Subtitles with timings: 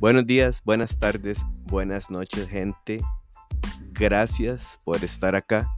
[0.00, 3.02] Buenos días, buenas tardes, buenas noches gente.
[3.92, 5.70] Gracias por estar acá.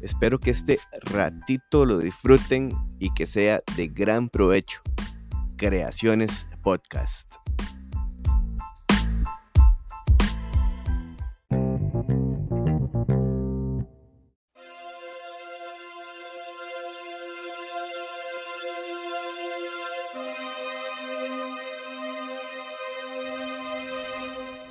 [0.00, 4.80] Espero que este ratito lo disfruten y que sea de gran provecho.
[5.58, 7.41] Creaciones Podcast.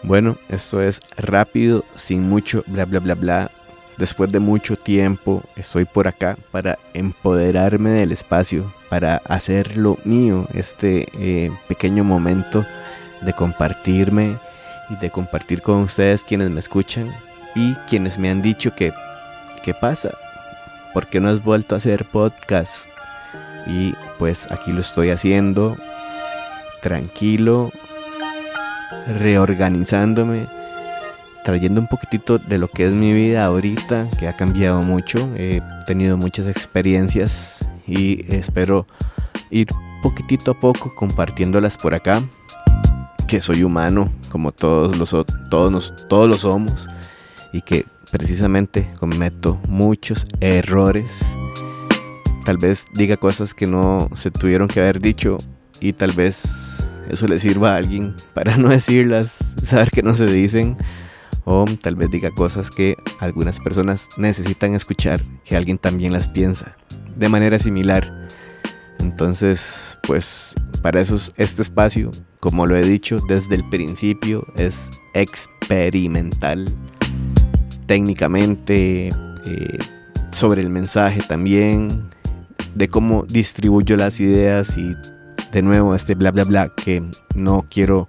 [0.04, 3.52] Bueno, esto es rápido, sin mucho bla bla bla bla.
[3.98, 11.08] Después de mucho tiempo estoy por acá para empoderarme del espacio, para hacerlo mío, este
[11.14, 12.66] eh, pequeño momento
[13.22, 14.38] de compartirme
[14.90, 17.14] y de compartir con ustedes quienes me escuchan
[17.54, 18.92] y quienes me han dicho que,
[19.64, 20.12] ¿qué pasa?
[20.94, 22.88] ¿Por qué no has vuelto a hacer podcast?
[23.68, 25.78] Y pues aquí lo estoy haciendo,
[26.82, 27.72] tranquilo,
[29.20, 30.48] reorganizándome,
[31.44, 35.18] trayendo un poquitito de lo que es mi vida ahorita, que ha cambiado mucho.
[35.38, 38.88] He tenido muchas experiencias y espero
[39.50, 39.68] ir
[40.02, 42.22] poquitito a poco compartiéndolas por acá.
[43.28, 45.16] Que soy humano, como todos los
[45.50, 46.88] todos nos, todos lo somos,
[47.54, 51.08] y que precisamente cometo muchos errores.
[52.46, 55.38] Tal vez diga cosas que no se tuvieron que haber dicho
[55.80, 56.71] y tal vez
[57.10, 60.78] eso le sirva a alguien para no decirlas, saber que no se dicen
[61.44, 66.76] o tal vez diga cosas que algunas personas necesitan escuchar, que alguien también las piensa
[67.16, 68.08] de manera similar.
[69.00, 74.90] Entonces, pues para eso es este espacio, como lo he dicho desde el principio, es
[75.14, 76.66] experimental,
[77.88, 79.78] técnicamente, eh,
[80.32, 82.10] sobre el mensaje también,
[82.76, 84.96] de cómo distribuyo las ideas y
[85.52, 87.04] de nuevo este bla bla bla que
[87.36, 88.08] no quiero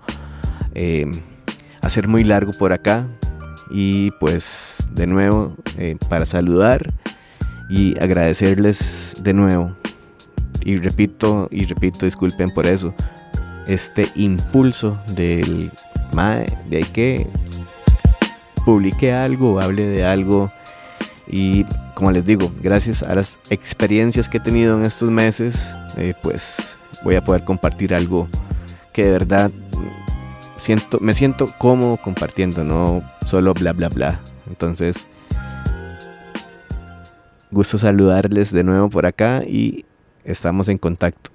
[0.74, 1.10] eh,
[1.80, 3.06] hacer muy largo por acá.
[3.70, 6.86] Y pues de nuevo eh, para saludar
[7.70, 9.74] y agradecerles de nuevo.
[10.60, 12.94] Y repito y repito, disculpen por eso.
[13.66, 15.70] Este impulso del
[16.12, 17.26] MAE, de que
[18.64, 20.52] publique algo, hable de algo.
[21.26, 21.64] Y
[21.94, 26.76] como les digo, gracias a las experiencias que he tenido en estos meses, eh, pues
[27.04, 28.28] voy a poder compartir algo
[28.92, 29.50] que de verdad
[30.58, 34.20] siento, me siento cómodo compartiendo, no solo bla bla bla.
[34.48, 35.06] Entonces,
[37.50, 39.84] gusto saludarles de nuevo por acá y
[40.24, 41.30] estamos en contacto.